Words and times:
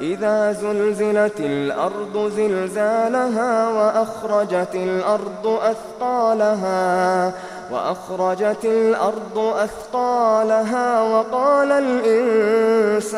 إذا 0.00 0.52
زلزلت 0.52 1.40
الأرض 1.40 2.32
زلزالها 2.36 3.68
وأخرجت 3.68 4.74
الأرض 4.74 5.60
أثقالها 5.62 7.32
وأخرجت 7.70 8.64
الأرض 8.64 9.38
أثقالها 9.38 11.02
وقال 11.02 11.72
الإنسان 11.72 13.10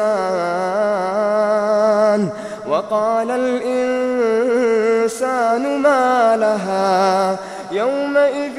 وقال 2.69 3.31
الإنسان 3.31 4.43
ما 5.79 6.37
لها؟ 6.37 7.39
يومئذ 7.73 8.59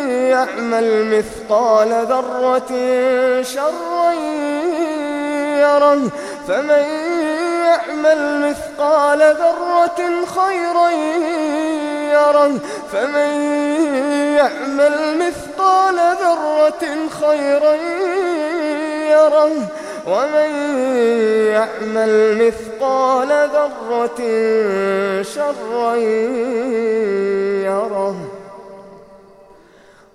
يعمل 0.31 0.87
مثقال 1.05 1.89
ذرة 1.89 2.71
شرا 3.41 4.11
يره. 5.63 6.01
فمن 6.47 6.85
يعمل 7.65 8.21
مثقال 8.49 9.19
ذرة 9.19 10.01
خيرا 10.37 10.89
يره. 12.15 12.51
فمن 12.91 13.31
يعمل 14.37 14.95
مثقال 15.17 15.97
ذرة 16.21 16.83
خيرا 17.21 17.73
يره. 19.15 19.51
ومن 20.07 20.51
يعمل 21.55 22.13
مثقال 22.37 23.29
ذرة 23.53 24.19
شرا 25.21 25.95
يره 25.95 27.40